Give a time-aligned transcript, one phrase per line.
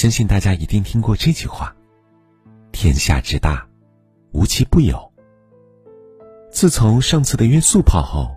[0.00, 1.76] 相信大家一定听过这句话
[2.72, 3.68] ：“天下之大，
[4.32, 5.12] 无奇不有。”
[6.50, 8.34] 自从上次的约素炮后，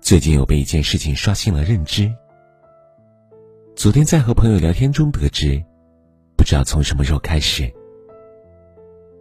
[0.00, 2.12] 最近又被一件事情刷新了认知。
[3.76, 5.64] 昨天在和朋友聊天中得知，
[6.36, 7.72] 不知道从什么时候开始，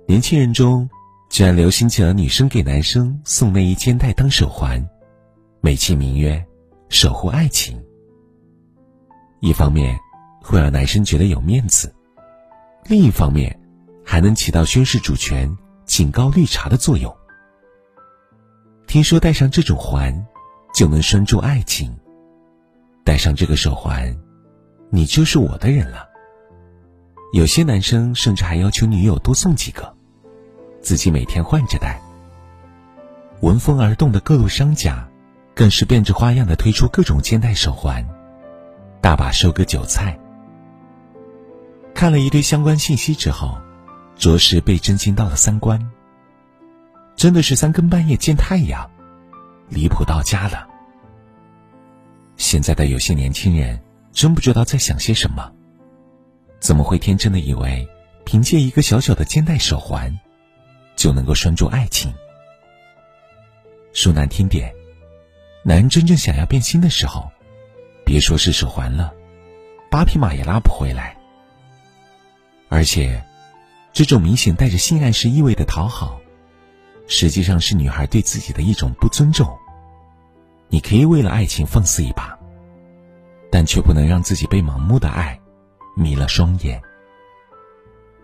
[0.08, 0.90] 年轻人中
[1.30, 4.84] 居然流行起了女生给男生送内衣肩带当手环，
[5.62, 6.44] 美其名曰
[6.90, 7.80] “守护爱情”。
[9.42, 9.96] 一方面
[10.48, 11.94] 会让男生觉得有面子，
[12.86, 13.60] 另一方面
[14.06, 15.54] 还能起到宣示主权、
[15.86, 17.14] 警告绿茶的作用。
[18.88, 20.26] 听说戴上这种环，
[20.74, 21.94] 就能拴住爱情。
[23.04, 24.18] 戴上这个手环，
[24.90, 26.08] 你就是我的人了。
[27.34, 29.94] 有些男生甚至还要求女友多送几个，
[30.82, 32.00] 自己每天换着戴。
[33.42, 35.06] 闻风而动的各路商家，
[35.54, 38.08] 更是变着花样的推出各种肩带手环，
[39.02, 40.18] 大把收割韭菜。
[41.98, 43.58] 看了一堆相关信息之后，
[44.18, 45.84] 着实被震惊到了三观。
[47.16, 48.88] 真的是三更半夜见太阳，
[49.68, 50.68] 离谱到家了。
[52.36, 55.52] 现在的有些年轻人真不知道在想些什么，
[56.60, 57.90] 怎么会天真的以为
[58.24, 60.16] 凭借一个小小的肩带手环
[60.96, 62.14] 就能够拴住爱情？
[63.92, 64.72] 说难听点，
[65.64, 67.28] 男人真正想要变心的时候，
[68.06, 69.12] 别说是手环了，
[69.90, 71.18] 八匹马也拉不回来。
[72.70, 73.24] 而且，
[73.94, 76.20] 这种明显带着性暗示意味的讨好。
[77.08, 79.58] 实际上是女孩对自己的一种不尊重。
[80.68, 82.38] 你可以为了爱情放肆一把，
[83.50, 85.40] 但却不能让自己被盲目的爱
[85.96, 86.82] 迷了双眼。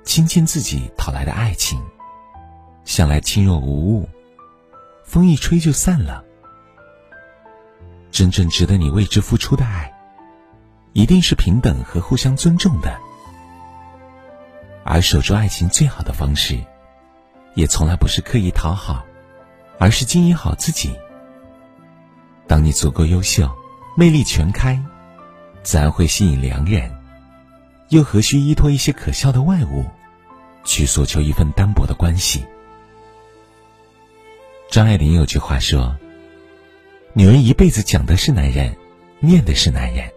[0.03, 1.81] 亲近自己讨来的爱情，
[2.83, 4.09] 向来轻若无物，
[5.05, 6.21] 风一吹就散了。
[8.11, 9.89] 真正值得你为之付出的爱，
[10.91, 12.99] 一定是平等和互相尊重的。
[14.83, 16.59] 而守住爱情最好的方式。
[17.55, 19.05] 也从来不是刻意讨好，
[19.77, 20.95] 而是经营好自己。
[22.47, 23.47] 当你足够优秀，
[23.95, 24.83] 魅力全开，
[25.61, 26.91] 自然会吸引良人，
[27.89, 29.85] 又何须依托一些可笑的外物，
[30.63, 32.43] 去索求一份单薄的关系？
[34.71, 35.95] 张爱玲有句话说
[37.13, 38.75] ：“女人一辈子讲的是男人，
[39.19, 40.11] 念的是男人，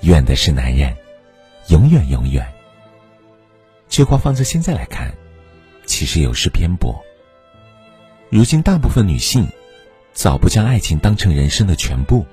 [0.00, 0.96] 怨的是男人，
[1.68, 2.50] 永远永远。”
[3.92, 5.12] 这话放在现在来看。
[5.84, 6.98] 其实有失偏颇。
[8.30, 9.46] 如今大部分女性，
[10.14, 12.26] 早不将爱情当成人生的全部。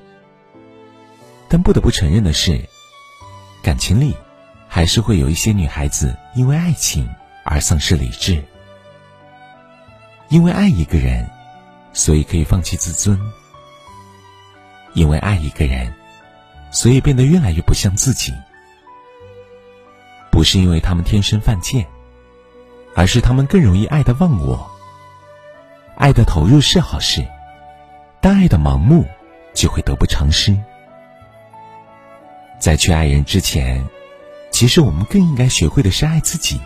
[1.50, 2.64] 但不得不承认的是，
[3.62, 4.16] 感情里，
[4.70, 7.06] 还是会有一些女孩子因为爱情
[7.44, 8.42] 而丧失理智。
[10.30, 11.30] 因为爱一个人，
[11.92, 13.18] 所以可以放弃自尊；
[14.94, 15.94] 因为爱一个人，
[16.72, 18.32] 所以变得越来越不像自己。
[20.40, 21.86] 不是因为他们天生犯贱。
[22.96, 24.72] 而是他们更容易爱的忘我。
[25.98, 27.28] 爱的投入是好事，
[28.22, 29.06] 但爱的盲目
[29.54, 30.58] 就会得不偿失。
[32.58, 33.86] 在去爱人之前，
[34.50, 36.58] 其实我们更应该学会的是爱自己。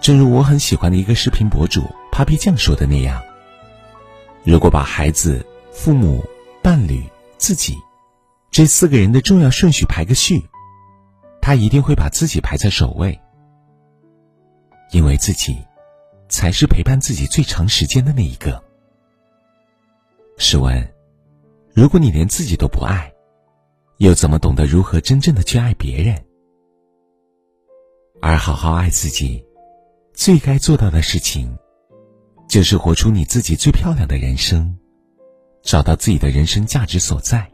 [0.00, 1.82] 正如我很喜欢的一个视频博主
[2.12, 3.20] Papi 酱说的那样
[4.46, 6.24] ：“如果把孩子、父母、
[6.62, 7.02] 伴侣、
[7.38, 7.76] 自己
[8.52, 10.44] 这四个人的重要顺序排个序，
[11.44, 13.20] 他一定会把自己排在首位。”
[14.92, 15.62] 因为自己，
[16.26, 18.62] 才是陪伴自己最长时间的那一个。
[20.38, 20.94] 试问，
[21.74, 23.12] 如果你连自己都不爱，
[23.98, 26.24] 又怎么懂得如何真正的去爱别人？
[28.22, 29.44] 而好好爱自己，
[30.14, 31.54] 最该做到的事情，
[32.48, 34.74] 就是活出你自己最漂亮的人生，
[35.62, 37.46] 找到自己的人生价值所在。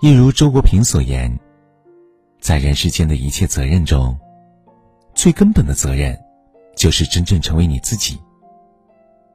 [0.00, 1.38] 一如周国平所言，
[2.42, 4.18] 在人世间的一切责任中。
[5.14, 6.18] 最根本的责任，
[6.74, 8.20] 就是真正成为你自己，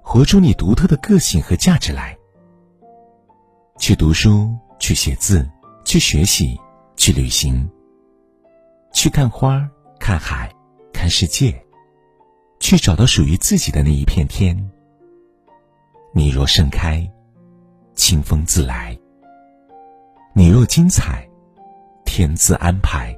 [0.02, 2.18] 活出你独特的个性和价值来。
[3.80, 5.50] 去读书，去写字，
[5.86, 6.60] 去学习，
[6.98, 7.70] 去旅行，
[8.92, 10.52] 去看花、看海、
[10.92, 11.64] 看世界，
[12.60, 14.70] 去找到属于自己的那一片天。
[16.12, 17.10] 你若盛开，
[17.94, 18.98] 清风自来；
[20.34, 21.27] 你若精彩，
[22.08, 23.16] 天自安排。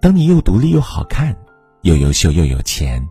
[0.00, 1.34] 当你又独立又好看，
[1.82, 3.08] 又优秀又有钱，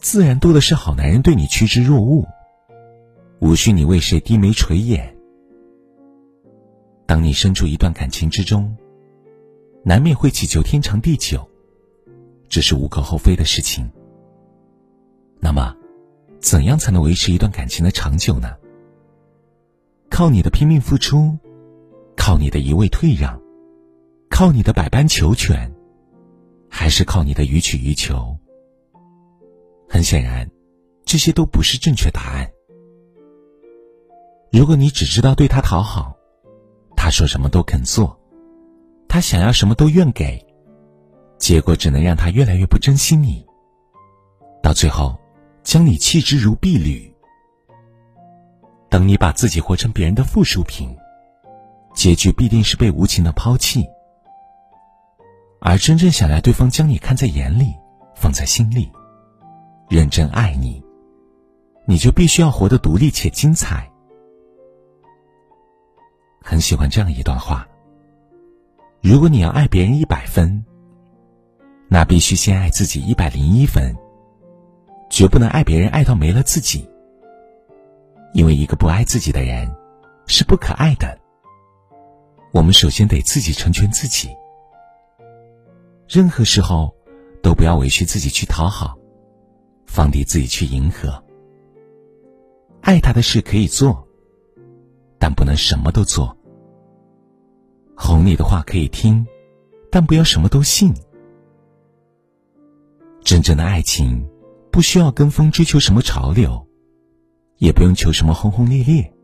[0.00, 2.26] 自然多的是好男人对你趋之若鹜，
[3.40, 5.14] 无需你为谁低眉垂眼。
[7.06, 8.74] 当你身处一段感情之中，
[9.84, 11.46] 难免会祈求天长地久，
[12.48, 13.88] 这是无可厚非的事情。
[15.40, 15.76] 那么，
[16.40, 18.56] 怎样才能维持一段感情的长久呢？
[20.10, 21.38] 靠你的拼命付出，
[22.18, 23.40] 靠你的一味退让。
[24.28, 25.72] 靠你的百般求全，
[26.68, 28.36] 还是靠你的予取予求？
[29.88, 30.50] 很显然，
[31.06, 32.50] 这些都不是正确答案。
[34.52, 36.14] 如果你只知道对他讨好，
[36.94, 38.20] 他说什么都肯做，
[39.08, 40.44] 他想要什么都愿给，
[41.38, 43.46] 结果只能让他越来越不珍惜你，
[44.62, 45.18] 到最后，
[45.62, 47.12] 将你弃之如敝履。
[48.90, 50.94] 等你把自己活成别人的附属品，
[51.98, 53.84] 结局必定是被无情的抛弃。
[55.60, 57.74] 而真正想要对方将你看在眼里，
[58.14, 58.88] 放在心里，
[59.88, 60.80] 认真爱你，
[61.86, 63.90] 你就必须要活得独立且精彩。
[66.40, 67.66] 很喜欢这样一段话：
[69.02, 70.64] 如果你要爱别人一百分，
[71.88, 73.92] 那必须先爱自己一百零一分，
[75.10, 76.88] 绝不能爱别人爱到没了自己。
[78.34, 79.68] 因为一个不爱自己的人，
[80.28, 81.18] 是不可爱的。
[82.58, 84.30] 我们首先得自己成全自己，
[86.08, 86.92] 任何时候
[87.40, 88.98] 都不要委屈自己去讨好，
[89.86, 91.22] 放低自己去迎合。
[92.80, 94.04] 爱他的事可以做，
[95.20, 96.36] 但不能什么都做。
[97.96, 99.24] 哄你的话可以听，
[99.88, 100.92] 但不要什么都信。
[103.22, 104.28] 真正的爱情，
[104.72, 106.66] 不需要跟风追求什么潮流，
[107.58, 109.14] 也不用求什么轰轰烈烈。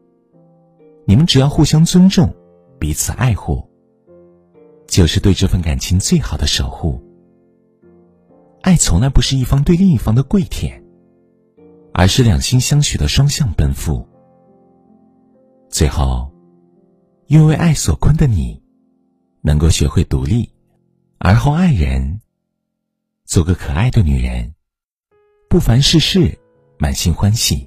[1.05, 2.33] 你们只要互相尊重，
[2.85, 3.67] 彼此爱护，
[4.87, 7.03] 就是对这份感情最好的守护。
[8.61, 10.85] 爱从来不是一方对另一方的跪舔，
[11.95, 14.07] 而是两心相许的双向奔赴。
[15.71, 16.31] 最后，
[17.27, 18.63] 因为爱所困的你。
[19.41, 20.53] 能够学会独立，
[21.17, 22.21] 而后爱人，
[23.25, 24.53] 做个可爱的女人，
[25.49, 26.39] 不烦世事，
[26.79, 27.67] 满心欢喜，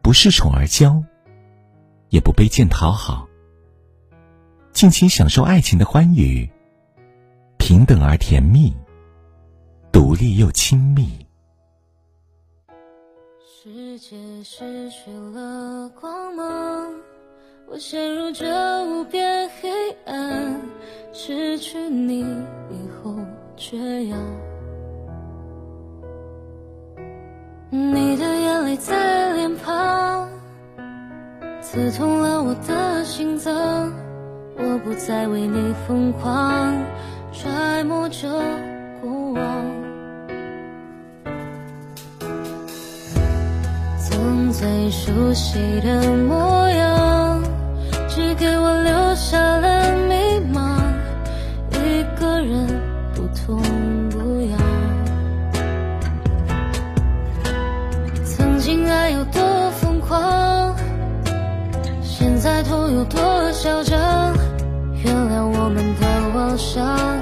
[0.00, 1.02] 不恃宠而骄，
[2.08, 3.28] 也不卑贱讨好，
[4.72, 6.48] 尽情享受爱情的欢愉，
[7.58, 8.72] 平等而甜蜜，
[9.92, 11.24] 独立又亲密。
[13.44, 16.92] 世界失去了光芒，
[17.68, 19.70] 我陷入这无边黑
[20.06, 20.60] 暗。
[21.12, 23.14] 失去你以后，
[23.56, 24.18] 缺氧。
[27.70, 30.28] 你的眼泪在脸庞，
[31.60, 33.92] 刺痛了我的心脏。
[34.56, 36.74] 我不再为你疯狂，
[37.32, 38.28] 揣摩着
[39.00, 39.42] 过往。
[43.98, 47.42] 曾最熟悉的模样，
[48.08, 50.80] 只给我留下了迷茫。
[51.70, 52.66] 一个人
[53.14, 53.60] 不痛
[54.10, 54.58] 不痒，
[58.24, 60.74] 曾经爱有多疯狂，
[62.02, 64.01] 现在痛有多嚣张。
[66.56, 67.21] 原